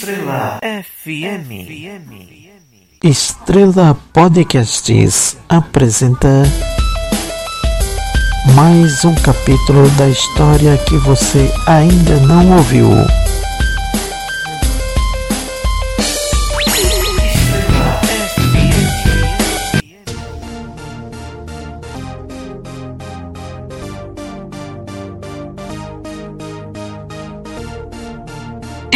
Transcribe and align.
Estrela 0.00 0.58
FM. 0.62 1.50
Estrela 3.04 3.94
Podcasts 4.14 5.36
apresenta 5.46 6.42
mais 8.54 9.04
um 9.04 9.14
capítulo 9.16 9.86
da 9.98 10.08
história 10.08 10.78
que 10.88 10.96
você 10.96 11.52
ainda 11.66 12.16
não 12.20 12.56
ouviu. 12.56 12.88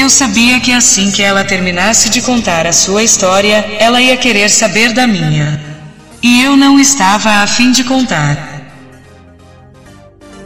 Eu 0.04 0.10
sabia 0.10 0.60
que 0.60 0.70
assim 0.70 1.10
que 1.10 1.22
ela 1.22 1.44
terminasse 1.44 2.10
de 2.10 2.20
contar 2.20 2.66
a 2.66 2.74
sua 2.74 3.02
história, 3.02 3.64
ela 3.78 4.02
ia 4.02 4.18
querer 4.18 4.50
saber 4.50 4.92
da 4.92 5.06
minha. 5.06 5.58
E 6.22 6.42
eu 6.42 6.58
não 6.58 6.78
estava 6.78 7.30
a 7.30 7.46
fim 7.46 7.72
de 7.72 7.84
contar. 7.84 8.36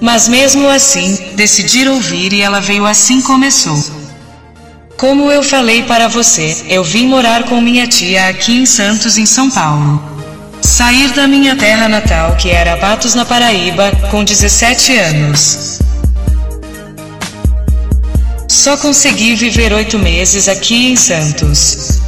Mas 0.01 0.29
mesmo 0.29 0.69
assim, 0.69 1.19
decidi 1.35 1.89
ouvir 1.89 2.33
e 2.33 2.41
ela 2.41 2.61
veio 2.61 2.87
assim 2.87 3.21
começou. 3.21 3.85
Como 4.97 5.29
eu 5.29 5.43
falei 5.43 5.83
para 5.83 6.07
você, 6.07 6.65
eu 6.69 6.85
vim 6.85 7.09
morar 7.09 7.43
com 7.43 7.61
minha 7.61 7.89
tia 7.89 8.29
aqui 8.29 8.61
em 8.61 8.65
Santos, 8.65 9.19
em 9.19 9.27
São 9.27 9.51
Paulo. 9.51 10.01
Sair 10.63 11.11
da 11.15 11.27
minha 11.27 11.57
terra 11.57 11.89
natal, 11.89 12.37
que 12.37 12.49
era 12.49 12.77
Patos 12.77 13.13
na 13.17 13.25
Paraíba, 13.25 13.91
com 14.09 14.23
17 14.23 14.97
anos. 14.99 15.78
Só 18.59 18.77
consegui 18.77 19.37
viver 19.37 19.73
oito 19.73 20.01
meses 20.01 20.49
aqui 20.49 20.91
em 20.91 20.97
Santos. 20.97 22.01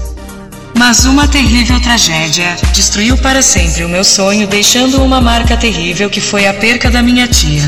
Mas 0.77 1.05
uma 1.05 1.29
terrível 1.29 1.81
tragédia 1.81 2.57
destruiu 2.73 3.17
para 3.17 3.41
sempre 3.41 3.84
o 3.84 3.89
meu 3.89 4.03
sonho, 4.03 4.48
deixando 4.48 5.01
uma 5.01 5.20
marca 5.20 5.57
terrível 5.57 6.11
que 6.11 6.20
foi 6.20 6.48
a 6.48 6.53
perca 6.53 6.91
da 6.91 7.05
minha 7.05 7.29
tia. 7.29 7.62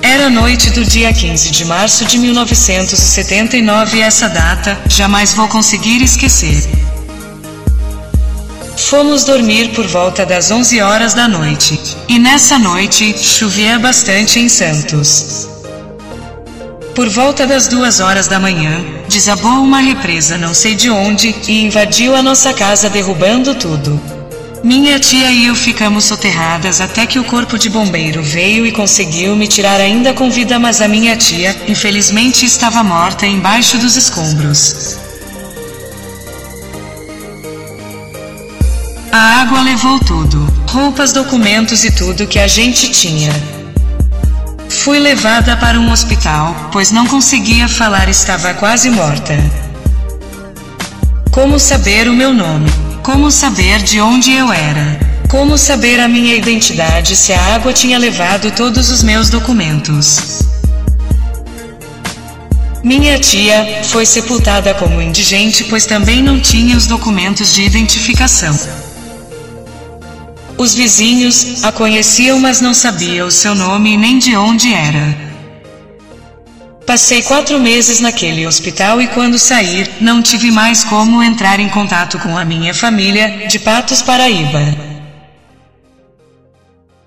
Era 0.00 0.30
noite 0.30 0.70
do 0.70 0.84
dia 0.84 1.12
15 1.12 1.50
de 1.50 1.64
março 1.64 2.04
de 2.04 2.18
1979 2.18 3.96
e 3.96 4.00
essa 4.02 4.28
data 4.28 4.78
jamais 4.88 5.34
vou 5.34 5.48
conseguir 5.48 6.04
esquecer. 6.04 6.62
Fomos 8.76 9.24
dormir 9.24 9.70
por 9.70 9.88
volta 9.88 10.24
das 10.24 10.52
11 10.52 10.80
horas 10.80 11.14
da 11.14 11.26
noite. 11.26 11.80
E 12.08 12.16
nessa 12.20 12.60
noite, 12.60 13.12
chovia 13.18 13.76
bastante 13.76 14.38
em 14.38 14.48
Santos. 14.48 15.52
Por 16.94 17.08
volta 17.08 17.44
das 17.44 17.66
duas 17.66 17.98
horas 17.98 18.28
da 18.28 18.38
manhã, 18.38 18.80
desabou 19.08 19.50
uma 19.50 19.80
represa 19.80 20.38
não 20.38 20.54
sei 20.54 20.76
de 20.76 20.88
onde 20.88 21.34
e 21.48 21.64
invadiu 21.64 22.14
a 22.14 22.22
nossa 22.22 22.54
casa 22.54 22.88
derrubando 22.88 23.52
tudo. 23.56 24.00
Minha 24.62 25.00
tia 25.00 25.30
e 25.30 25.46
eu 25.46 25.56
ficamos 25.56 26.04
soterradas 26.04 26.80
até 26.80 27.04
que 27.04 27.18
o 27.18 27.24
corpo 27.24 27.58
de 27.58 27.68
bombeiro 27.68 28.22
veio 28.22 28.64
e 28.64 28.70
conseguiu 28.70 29.34
me 29.34 29.48
tirar 29.48 29.80
ainda 29.80 30.14
com 30.14 30.30
vida, 30.30 30.56
mas 30.58 30.80
a 30.80 30.86
minha 30.86 31.16
tia, 31.16 31.54
infelizmente, 31.66 32.46
estava 32.46 32.84
morta 32.84 33.26
embaixo 33.26 33.76
dos 33.76 33.96
escombros. 33.96 34.96
A 39.10 39.42
água 39.42 39.62
levou 39.62 39.98
tudo: 39.98 40.46
roupas, 40.68 41.12
documentos 41.12 41.84
e 41.84 41.90
tudo 41.90 42.26
que 42.26 42.38
a 42.38 42.46
gente 42.46 42.90
tinha. 42.90 43.63
Fui 44.84 44.98
levada 44.98 45.56
para 45.56 45.80
um 45.80 45.90
hospital, 45.90 46.68
pois 46.70 46.90
não 46.90 47.06
conseguia 47.06 47.66
falar, 47.66 48.06
estava 48.10 48.52
quase 48.52 48.90
morta. 48.90 49.34
Como 51.30 51.58
saber 51.58 52.06
o 52.06 52.12
meu 52.12 52.34
nome? 52.34 52.70
Como 53.02 53.30
saber 53.30 53.82
de 53.82 53.98
onde 53.98 54.32
eu 54.32 54.52
era? 54.52 55.00
Como 55.30 55.56
saber 55.56 55.98
a 56.00 56.06
minha 56.06 56.36
identidade 56.36 57.16
se 57.16 57.32
a 57.32 57.54
água 57.54 57.72
tinha 57.72 57.96
levado 57.96 58.50
todos 58.50 58.90
os 58.90 59.02
meus 59.02 59.30
documentos? 59.30 60.42
Minha 62.82 63.18
tia 63.18 63.84
foi 63.84 64.04
sepultada 64.04 64.74
como 64.74 65.00
indigente, 65.00 65.64
pois 65.64 65.86
também 65.86 66.22
não 66.22 66.38
tinha 66.38 66.76
os 66.76 66.86
documentos 66.86 67.54
de 67.54 67.62
identificação. 67.62 68.54
Os 70.56 70.74
vizinhos 70.74 71.64
a 71.64 71.72
conheciam, 71.72 72.38
mas 72.38 72.60
não 72.60 72.72
sabiam 72.72 73.26
o 73.26 73.30
seu 73.30 73.54
nome 73.54 73.96
nem 73.96 74.18
de 74.18 74.36
onde 74.36 74.72
era. 74.72 75.34
Passei 76.86 77.22
quatro 77.22 77.58
meses 77.58 77.98
naquele 77.98 78.46
hospital 78.46 79.00
e 79.00 79.08
quando 79.08 79.38
sair, 79.38 79.90
não 80.00 80.22
tive 80.22 80.50
mais 80.50 80.84
como 80.84 81.22
entrar 81.22 81.58
em 81.58 81.68
contato 81.68 82.18
com 82.18 82.36
a 82.36 82.44
minha 82.44 82.74
família, 82.74 83.46
de 83.48 83.58
Patos, 83.58 84.02
Paraíba. 84.02 84.60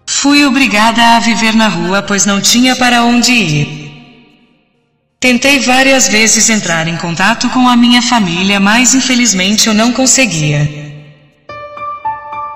Fui 0.06 0.44
obrigada 0.46 1.16
a 1.16 1.20
viver 1.20 1.56
na 1.56 1.68
rua, 1.68 2.02
pois 2.02 2.26
não 2.26 2.42
tinha 2.42 2.76
para 2.76 3.04
onde 3.04 3.32
ir. 3.32 3.88
Tentei 5.20 5.60
várias 5.60 6.08
vezes 6.08 6.50
entrar 6.50 6.88
em 6.88 6.98
contato 6.98 7.50
com 7.50 7.68
a 7.68 7.78
minha 7.78 8.02
família, 8.02 8.60
mas 8.60 8.94
infelizmente 8.94 9.68
eu 9.68 9.74
não 9.74 9.94
conseguia. 9.94 10.87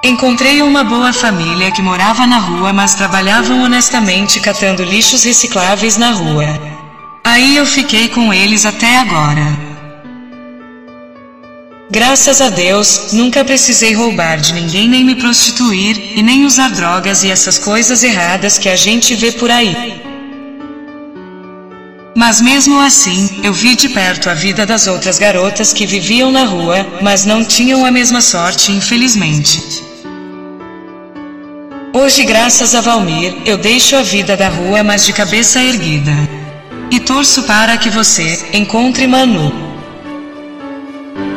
Encontrei 0.04 0.64
uma 0.64 0.84
boa 0.84 1.14
família 1.14 1.70
que 1.70 1.80
morava 1.80 2.26
na 2.26 2.40
rua, 2.40 2.74
mas 2.74 2.96
trabalhavam 2.96 3.62
honestamente 3.62 4.40
catando 4.40 4.84
lixos 4.84 5.24
recicláveis 5.24 5.96
na 5.96 6.10
rua. 6.10 6.48
Aí 7.24 7.56
eu 7.56 7.68
fiquei 7.68 8.08
com 8.08 8.34
eles 8.34 8.66
até 8.66 8.98
agora. 8.98 9.46
Graças 11.92 12.42
a 12.42 12.50
Deus, 12.50 13.14
nunca 13.14 13.46
precisei 13.46 13.94
roubar 13.94 14.40
de 14.40 14.54
ninguém, 14.54 14.88
nem 14.88 15.04
me 15.04 15.14
prostituir, 15.14 16.18
e 16.18 16.24
nem 16.24 16.46
usar 16.46 16.72
drogas 16.72 17.24
e 17.24 17.30
essas 17.30 17.60
coisas 17.60 18.02
erradas 18.02 18.58
que 18.58 18.70
a 18.70 18.76
gente 18.76 19.14
vê 19.14 19.32
por 19.32 19.52
aí. 19.52 20.02
Mas 22.16 22.42
mesmo 22.42 22.80
assim, 22.80 23.42
eu 23.44 23.54
vi 23.54 23.76
de 23.76 23.88
perto 23.88 24.32
a 24.32 24.34
vida 24.34 24.66
das 24.66 24.88
outras 24.88 25.20
garotas 25.20 25.74
que 25.74 25.86
viviam 25.86 26.32
na 26.32 26.44
rua, 26.44 26.88
mas 27.04 27.24
não 27.24 27.46
tinham 27.46 27.86
a 27.86 27.92
mesma 27.92 28.20
sorte, 28.20 28.72
infelizmente. 28.72 29.91
Hoje, 31.94 32.24
graças 32.24 32.74
a 32.74 32.80
Valmir, 32.80 33.36
eu 33.46 33.58
deixo 33.58 33.98
a 33.98 34.02
vida 34.02 34.38
da 34.38 34.48
rua, 34.48 34.82
mas 34.82 35.06
de 35.06 35.12
cabeça 35.12 35.62
erguida. 35.62 36.14
E 36.90 37.02
torço 37.02 37.44
para 37.44 37.76
que 37.76 37.90
você 37.90 38.48
encontre 38.54 39.06
Manu. 39.06 39.52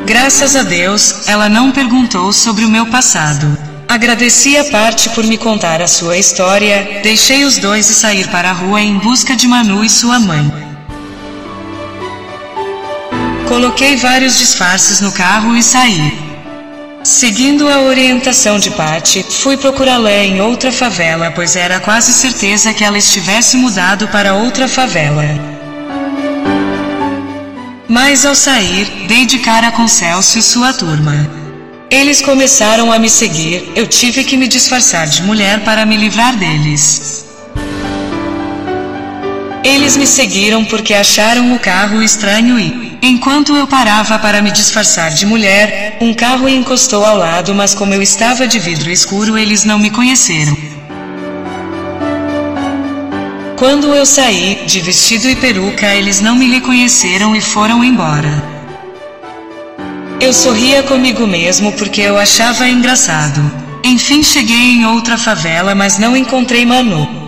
Graças 0.06 0.54
a 0.54 0.62
Deus, 0.62 1.26
ela 1.26 1.48
não 1.48 1.72
perguntou 1.72 2.32
sobre 2.32 2.65
o 2.65 2.70
meu 2.70 2.87
passado. 2.87 3.59
Agradeci 3.88 4.56
a 4.56 4.65
parte 4.66 5.09
por 5.09 5.25
me 5.25 5.37
contar 5.37 5.82
a 5.82 5.88
sua 5.88 6.16
história, 6.16 7.00
deixei 7.03 7.44
os 7.44 7.59
dois 7.59 7.91
e 7.91 7.94
sair 7.94 8.28
para 8.28 8.50
a 8.50 8.53
rua 8.53 8.81
em 8.81 8.97
busca 8.98 9.34
de 9.34 9.48
Manu 9.48 9.84
e 9.84 9.91
sua 9.91 10.21
mãe. 10.21 10.53
Coloquei 13.48 13.97
vários 13.97 14.39
disfarces 14.39 15.00
no 15.00 15.10
carro 15.10 15.57
e 15.57 15.62
saí. 15.65 16.23
Seguindo 17.04 17.68
a 17.68 17.83
orientação 17.83 18.59
de 18.59 18.71
Patty, 18.71 19.27
fui 19.28 19.59
procurá-la 19.59 20.10
em 20.10 20.41
outra 20.41 20.72
favela, 20.72 21.30
pois 21.30 21.54
era 21.54 21.78
quase 21.78 22.10
certeza 22.15 22.72
que 22.72 22.83
ela 22.83 22.97
estivesse 22.97 23.59
mudado 23.59 24.09
para 24.09 24.33
outra 24.33 24.66
favela. 24.66 25.22
Mas 27.86 28.24
ao 28.24 28.34
sair, 28.34 28.86
dei 29.06 29.27
de 29.27 29.39
cara 29.41 29.71
com 29.71 29.86
Celso 29.86 30.39
e 30.39 30.42
sua 30.42 30.72
turma. 30.72 31.30
Eles 31.91 32.22
começaram 32.22 32.91
a 32.91 32.98
me 32.98 33.10
seguir, 33.10 33.71
eu 33.77 33.86
tive 33.86 34.24
que 34.24 34.39
me 34.39 34.48
disfarçar 34.48 35.07
de 35.07 35.22
mulher 35.24 35.60
para 35.60 35.84
me 35.84 35.98
livrar 35.98 36.34
deles. 36.34 37.27
Eles 39.62 39.95
me 39.95 40.07
seguiram 40.07 40.65
porque 40.65 40.95
acharam 40.95 41.54
o 41.54 41.59
carro 41.59 42.03
estranho 42.03 42.59
e, 42.59 42.84
Enquanto 43.06 43.54
eu 43.54 43.66
parava 43.66 44.18
para 44.18 44.41
me 44.41 44.51
disfarçar 44.51 45.10
de 45.10 45.27
mulher, 45.27 45.98
um 46.01 46.15
carro 46.15 46.48
encostou 46.48 47.04
ao 47.04 47.18
lado, 47.18 47.54
mas 47.54 47.74
como 47.74 47.92
eu 47.92 48.01
estava 48.01 48.48
de 48.48 48.59
vidro 48.59 48.91
escuro, 48.91 49.36
eles 49.36 49.62
não 49.62 49.78
me 49.78 49.91
conheceram. 49.91 50.56
Quando 53.59 53.95
eu 53.95 54.06
saí, 54.06 54.62
de 54.66 54.80
vestido 54.80 55.28
e 55.28 55.36
peruca, 55.36 55.95
eles 55.95 56.22
não 56.22 56.34
me 56.34 56.51
reconheceram 56.51 57.36
e 57.36 57.42
foram 57.42 57.84
embora. 57.84 58.42
Eu 60.18 60.33
sorria 60.33 60.83
comigo 60.83 61.27
mesmo 61.27 61.72
porque 61.72 62.00
eu 62.00 62.16
achava 62.16 62.66
engraçado. 62.66 63.42
Enfim, 63.84 64.22
cheguei 64.22 64.77
em 64.77 64.86
outra 64.86 65.18
favela, 65.18 65.74
mas 65.74 65.98
não 65.98 66.16
encontrei 66.16 66.65
Manu. 66.65 67.23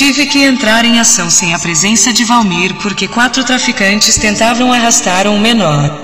Tive 0.00 0.24
que 0.24 0.42
entrar 0.42 0.86
em 0.86 0.98
ação 0.98 1.28
sem 1.28 1.52
a 1.52 1.58
presença 1.58 2.10
de 2.10 2.24
Valmir 2.24 2.74
porque 2.76 3.06
quatro 3.06 3.44
traficantes 3.44 4.16
tentavam 4.16 4.72
arrastar 4.72 5.26
um 5.26 5.38
menor. 5.38 5.94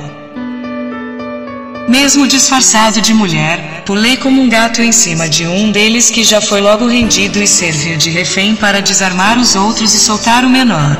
Mesmo 1.88 2.26
disfarçado 2.26 3.00
de 3.00 3.14
mulher, 3.14 3.84
pulei 3.86 4.18
como 4.18 4.42
um 4.42 4.50
gato 4.50 4.82
em 4.82 4.92
cima 4.92 5.30
de 5.30 5.46
um 5.46 5.72
deles 5.72 6.10
que 6.10 6.24
já 6.24 6.42
foi 6.42 6.60
logo 6.60 6.86
rendido 6.86 7.42
e 7.42 7.46
serviu 7.46 7.96
de 7.96 8.10
refém 8.10 8.54
para 8.54 8.82
desarmar 8.82 9.38
os 9.38 9.56
outros 9.56 9.94
e 9.94 9.98
soltar 9.98 10.44
o 10.44 10.50
menor. 10.50 10.94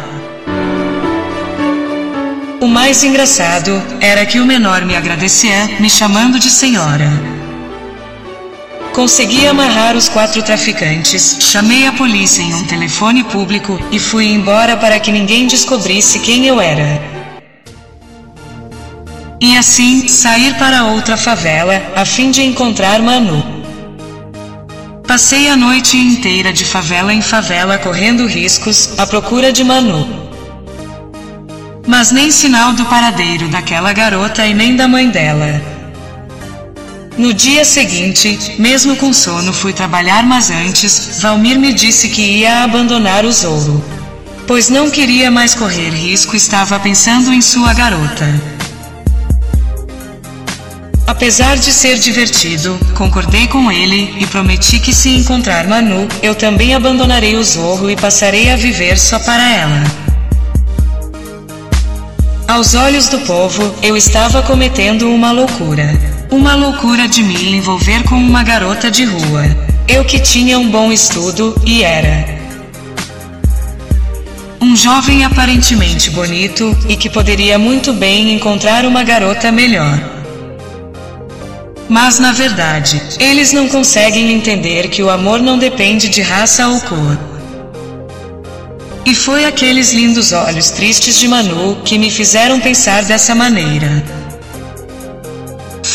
O 2.63 2.67
mais 2.67 3.05
engraçado 3.05 3.83
era 4.01 4.25
que 4.25 4.41
o 4.41 4.47
menor 4.47 4.87
me 4.87 4.97
agradecia, 4.97 5.67
me 5.79 5.91
chamando 5.91 6.39
de 6.39 6.49
senhora. 6.49 7.36
Consegui 8.97 9.47
amarrar 9.47 9.95
os 9.95 10.09
quatro 10.09 10.43
traficantes, 10.43 11.37
chamei 11.39 11.87
a 11.87 11.93
polícia 11.93 12.41
em 12.41 12.55
um 12.55 12.65
telefone 12.65 13.23
público 13.25 13.79
e 13.93 13.99
fui 13.99 14.25
embora 14.25 14.75
para 14.75 14.99
que 14.99 15.13
ninguém 15.13 15.47
descobrisse 15.47 16.21
quem 16.21 16.47
eu 16.47 16.59
era. 16.59 16.99
E 19.39 19.55
assim, 19.59 20.09
sair 20.09 20.55
para 20.55 20.85
outra 20.85 21.15
favela, 21.19 21.75
a 21.95 22.07
fim 22.07 22.31
de 22.31 22.43
encontrar 22.43 23.03
Manu. 23.03 23.45
Passei 25.07 25.51
a 25.51 25.57
noite 25.59 25.99
inteira 25.99 26.51
de 26.51 26.65
favela 26.65 27.13
em 27.13 27.21
favela 27.21 27.77
correndo 27.77 28.27
riscos, 28.27 28.99
à 28.99 29.07
procura 29.07 29.53
de 29.53 29.63
Manu. 29.63 30.09
Mas 31.87 32.11
nem 32.11 32.31
sinal 32.31 32.73
do 32.73 32.87
paradeiro 32.87 33.47
daquela 33.49 33.93
garota 33.93 34.47
e 34.47 34.55
nem 34.55 34.75
da 34.75 34.89
mãe 34.89 35.11
dela. 35.11 35.75
No 37.19 37.33
dia 37.33 37.65
seguinte, 37.65 38.57
mesmo 38.59 38.95
com 38.95 39.11
sono, 39.11 39.51
fui 39.51 39.73
trabalhar, 39.73 40.23
mas 40.23 40.51
antes, 40.51 41.19
Valmir 41.23 41.59
me 41.59 41.73
disse 41.73 42.11
que 42.11 42.21
ia 42.21 42.63
abandonar 42.63 43.25
o 43.25 43.33
Zorro. 43.33 43.83
Pois 44.47 44.69
não 44.69 44.91
queria 44.91 45.31
mais 45.31 45.55
correr 45.55 45.89
risco, 45.89 46.37
estava 46.37 46.79
pensando 46.79 47.33
em 47.33 47.41
sua 47.41 47.73
garota. 47.73 48.27
Apesar 51.07 51.57
de 51.57 51.73
ser 51.73 51.99
divertido, 51.99 52.79
concordei 52.95 53.47
com 53.47 53.73
ele 53.73 54.15
e 54.19 54.27
prometi 54.27 54.79
que 54.79 54.93
se 54.93 55.09
encontrar 55.09 55.67
Manu, 55.67 56.07
eu 56.23 56.35
também 56.35 56.75
abandonarei 56.75 57.37
o 57.37 57.43
Zorro 57.43 57.89
e 57.89 57.97
passarei 57.97 58.51
a 58.51 58.57
viver 58.57 58.99
só 58.99 59.19
para 59.19 59.53
ela. 59.53 59.83
Aos 62.47 62.75
olhos 62.75 63.09
do 63.09 63.21
povo, 63.21 63.75
eu 63.83 63.97
estava 63.97 64.43
cometendo 64.43 65.09
uma 65.09 65.33
loucura. 65.33 66.16
Uma 66.31 66.56
loucura 66.56 67.06
de 67.06 67.23
me 67.23 67.56
envolver 67.56 68.02
com 68.02 68.17
uma 68.17 68.43
garota 68.43 68.90
de 68.90 69.05
rua. 69.05 69.44
Eu 69.87 70.05
que 70.05 70.19
tinha 70.19 70.58
um 70.58 70.69
bom 70.69 70.90
estudo, 70.90 71.55
e 71.64 71.84
era. 71.84 72.37
Um 74.61 74.75
jovem 74.75 75.25
aparentemente 75.25 76.11
bonito, 76.11 76.76
e 76.88 76.96
que 76.96 77.08
poderia 77.08 77.58
muito 77.58 77.93
bem 77.93 78.32
encontrar 78.32 78.84
uma 78.84 79.05
garota 79.05 79.52
melhor. 79.52 80.00
Mas 81.88 82.19
na 82.19 82.32
verdade, 82.32 83.00
eles 83.20 83.52
não 83.52 83.69
conseguem 83.69 84.32
entender 84.32 84.88
que 84.88 85.05
o 85.05 85.11
amor 85.11 85.40
não 85.40 85.56
depende 85.56 86.08
de 86.08 86.23
raça 86.23 86.67
ou 86.67 86.81
cor. 86.81 87.19
E 89.05 89.14
foi 89.14 89.44
aqueles 89.44 89.93
lindos 89.93 90.32
olhos 90.32 90.70
tristes 90.70 91.20
de 91.20 91.28
Manu 91.28 91.76
que 91.84 91.96
me 91.96 92.11
fizeram 92.11 92.58
pensar 92.58 93.05
dessa 93.05 93.32
maneira. 93.37 94.25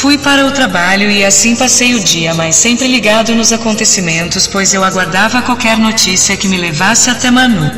Fui 0.01 0.18
para 0.18 0.48
o 0.48 0.51
trabalho 0.51 1.12
e 1.12 1.24
assim 1.24 1.56
passei 1.56 1.94
o 1.94 2.03
dia, 2.03 2.33
mas 2.33 2.56
sempre 2.56 2.88
ligado 2.88 3.36
nos 3.36 3.53
acontecimentos, 3.53 4.48
pois 4.48 4.74
eu 4.74 4.83
aguardava 4.83 5.44
qualquer 5.44 5.77
notícia 5.77 6.36
que 6.36 6.48
me 6.48 6.57
levasse 6.57 7.12
até 7.12 7.30
Manu. 7.30 7.71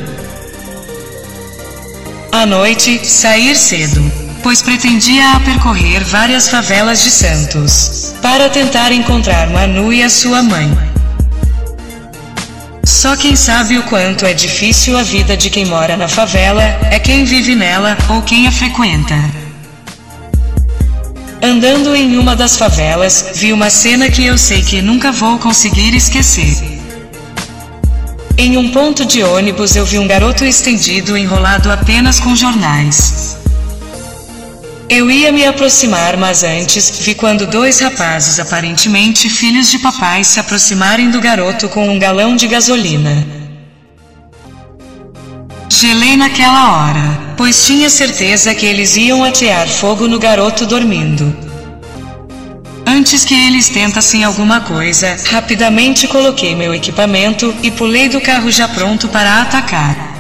À 2.32 2.46
noite, 2.46 3.06
sair 3.06 3.58
cedo 3.58 4.02
pois 4.42 4.62
pretendia 4.62 5.38
percorrer 5.44 6.02
várias 6.06 6.48
favelas 6.48 7.04
de 7.04 7.12
Santos 7.12 8.14
para 8.22 8.50
tentar 8.50 8.94
encontrar 8.94 9.50
Manu 9.50 9.92
e 9.92 10.02
a 10.02 10.10
sua 10.10 10.42
mãe. 10.42 10.72
Só 12.86 13.18
quem 13.18 13.36
sabe 13.36 13.78
o 13.78 13.84
quanto 13.84 14.26
é 14.26 14.34
difícil 14.34 14.98
a 14.98 15.04
vida 15.04 15.36
de 15.36 15.50
quem 15.50 15.66
mora 15.66 15.98
na 15.98 16.08
favela 16.08 16.64
é 16.90 17.00
quem 17.00 17.26
vive 17.26 17.54
nela 17.54 17.98
ou 18.10 18.22
quem 18.22 18.48
a 18.48 18.52
frequenta. 18.52 19.43
Andando 21.46 21.94
em 21.94 22.18
uma 22.18 22.38
das 22.38 22.56
favelas, 22.56 23.32
vi 23.36 23.52
uma 23.52 23.70
cena 23.70 24.10
que 24.10 24.26
eu 24.26 24.38
sei 24.38 24.64
que 24.64 24.82
nunca 24.82 25.12
vou 25.12 25.38
conseguir 25.38 25.94
esquecer. 25.94 26.56
Em 28.38 28.56
um 28.56 28.72
ponto 28.72 29.04
de 29.04 29.22
ônibus 29.22 29.76
eu 29.76 29.86
vi 29.86 30.00
um 30.00 30.08
garoto 30.08 30.46
estendido 30.46 31.18
enrolado 31.18 31.70
apenas 31.70 32.18
com 32.18 32.34
jornais. 32.34 33.36
Eu 34.88 35.12
ia 35.12 35.34
me 35.34 35.46
aproximar, 35.46 36.16
mas 36.16 36.44
antes 36.44 37.00
vi 37.00 37.14
quando 37.14 37.46
dois 37.46 37.78
rapazes, 37.82 38.40
aparentemente 38.40 39.30
filhos 39.30 39.70
de 39.70 39.80
papai, 39.80 40.24
se 40.24 40.40
aproximarem 40.40 41.12
do 41.12 41.20
garoto 41.20 41.68
com 41.68 41.90
um 41.90 42.00
galão 42.00 42.38
de 42.38 42.48
gasolina. 42.48 43.28
Gelei 45.70 46.16
naquela 46.16 46.72
hora, 46.72 47.23
pois 47.38 47.66
tinha 47.66 47.90
certeza 47.90 48.54
que 48.54 48.66
eles 48.66 48.96
iam 48.96 49.24
atear 49.24 49.68
fogo 49.68 50.08
no 50.08 50.20
garoto 50.20 50.66
dormindo. 50.66 51.36
Antes 52.86 53.26
que 53.26 53.34
eles 53.34 53.70
tentassem 53.70 54.24
alguma 54.24 54.62
coisa, 54.62 55.18
rapidamente 55.32 56.08
coloquei 56.08 56.56
meu 56.56 56.74
equipamento 56.74 57.54
e 57.64 57.72
pulei 57.72 58.08
do 58.10 58.22
carro 58.22 58.52
já 58.52 58.68
pronto 58.68 59.08
para 59.08 59.42
atacar. 59.42 60.14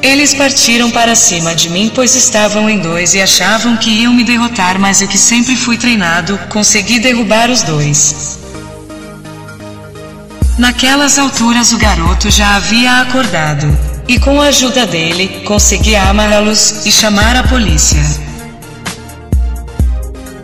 Eles 0.00 0.32
partiram 0.32 0.90
para 0.90 1.14
cima 1.14 1.54
de 1.54 1.68
mim 1.70 1.90
pois 1.92 2.14
estavam 2.14 2.70
em 2.70 2.78
dois 2.78 3.14
e 3.14 3.20
achavam 3.20 3.76
que 3.76 3.90
iam 3.90 4.14
me 4.14 4.22
derrotar, 4.22 4.78
mas 4.78 5.02
eu 5.02 5.08
que 5.08 5.18
sempre 5.18 5.56
fui 5.56 5.76
treinado, 5.76 6.38
consegui 6.48 7.00
derrubar 7.00 7.50
os 7.50 7.62
dois. 7.62 8.38
Naquelas 10.56 11.18
alturas 11.18 11.72
o 11.72 11.78
garoto 11.78 12.30
já 12.30 12.56
havia 12.56 13.00
acordado, 13.00 13.66
e 14.08 14.18
com 14.18 14.40
a 14.40 14.46
ajuda 14.46 14.86
dele, 14.86 15.42
consegui 15.44 15.94
amarrá-los 15.94 16.86
e 16.86 16.90
chamar 16.90 17.36
a 17.36 17.42
polícia. 17.42 18.02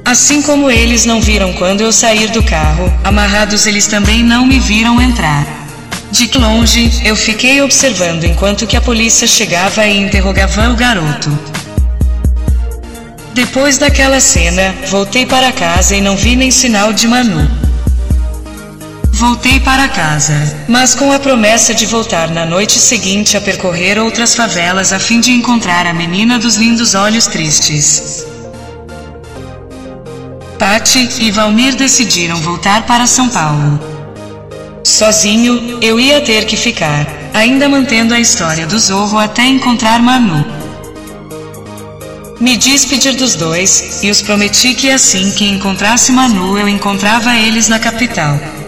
Assim 0.05 0.43
como 0.43 0.71
eles 0.71 1.07
não 1.07 1.21
viram 1.21 1.53
quando 1.55 1.81
eu 1.81 1.91
sair 1.91 2.31
do 2.31 2.43
carro, 2.43 2.93
amarrados 3.03 3.67
eles 3.67 3.87
também 3.87 4.23
não 4.23 4.45
me 4.47 4.61
viram 4.61 5.01
entrar. 5.01 5.47
De 6.11 6.31
longe, 6.39 7.01
eu 7.05 7.17
fiquei 7.17 7.63
observando 7.63 8.25
enquanto 8.25 8.67
que 8.67 8.77
a 8.77 8.81
polícia 8.81 9.27
chegava 9.27 9.85
e 9.87 9.99
interrogava 9.99 10.71
o 10.71 10.77
garoto. 10.77 11.37
Depois 13.33 13.79
daquela 13.79 14.21
cena, 14.21 14.75
voltei 14.89 15.27
para 15.27 15.51
casa 15.51 15.97
e 15.97 16.01
não 16.01 16.17
vi 16.17 16.37
nem 16.37 16.51
sinal 16.51 16.93
de 16.93 17.09
Manu. 17.09 17.64
Voltei 19.17 19.61
para 19.61 19.87
casa, 19.87 20.35
mas 20.69 20.97
com 20.97 21.13
a 21.13 21.21
promessa 21.21 21.73
de 21.73 21.87
voltar 21.87 22.29
na 22.31 22.45
noite 22.45 22.81
seguinte 22.81 23.37
a 23.37 23.41
percorrer 23.41 23.97
outras 23.97 24.35
favelas 24.35 24.93
a 24.93 24.99
fim 24.99 25.21
de 25.21 25.31
encontrar 25.31 25.87
a 25.87 25.95
menina 25.95 26.37
dos 26.37 26.57
lindos 26.57 26.97
olhos 26.97 27.29
tristes. 27.29 28.27
Patti 30.59 31.09
e 31.21 31.31
Valmir 31.31 31.77
decidiram 31.77 32.41
voltar 32.41 32.87
para 32.87 33.07
São 33.07 33.29
Paulo. 33.29 33.79
Sozinho, 34.83 35.79
eu 35.81 36.01
ia 36.01 36.21
ter 36.21 36.45
que 36.45 36.57
ficar, 36.57 37.07
ainda 37.33 37.69
mantendo 37.69 38.15
a 38.15 38.19
história 38.19 38.67
do 38.67 38.77
Zorro 38.81 39.17
até 39.17 39.45
encontrar 39.45 40.03
Manu. 40.03 40.45
Me 42.41 42.57
despedir 42.57 43.15
dos 43.15 43.37
dois, 43.37 44.03
e 44.03 44.11
os 44.11 44.21
prometi 44.21 44.75
que 44.75 44.91
assim 44.91 45.31
que 45.31 45.45
encontrasse 45.45 46.11
Manu 46.11 46.59
eu 46.59 46.69
encontrava 46.69 47.37
eles 47.37 47.69
na 47.69 47.79
capital. 47.79 48.64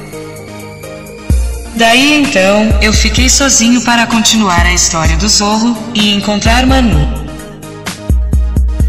Daí 1.76 2.14
então, 2.14 2.71
eu 2.80 2.90
fiquei 2.90 3.28
sozinho 3.28 3.85
para 3.85 4.06
continuar 4.06 4.64
a 4.64 4.73
história 4.73 5.14
do 5.18 5.28
Zorro 5.28 5.76
e 5.95 6.14
encontrar 6.14 6.64
Manu. 6.64 7.06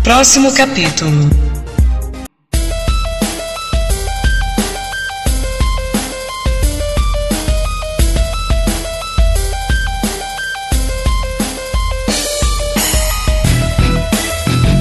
Próximo 0.01 0.53
capítulo. 0.53 1.29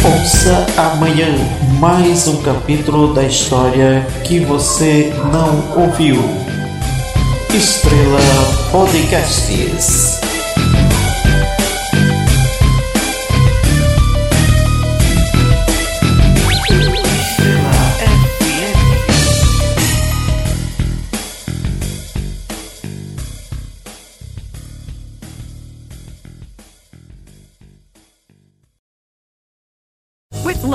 Ouça 0.04 0.64
amanhã 0.76 1.34
mais 1.80 2.28
um 2.28 2.40
capítulo 2.40 3.12
da 3.12 3.24
história 3.24 4.06
que 4.22 4.38
você 4.38 5.12
não 5.32 5.82
ouviu. 5.82 6.45
Estrela 7.54 8.18
Podcasts. 8.70 10.35